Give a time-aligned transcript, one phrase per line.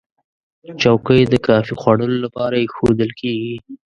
[0.81, 3.55] چوکۍ د کافي خوړلو لپاره ایښودل کېږي.